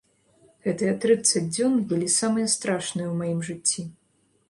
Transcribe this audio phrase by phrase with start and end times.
[0.67, 3.91] Гэтыя трыццаць дзён былі самыя страшныя ў маім жыцці.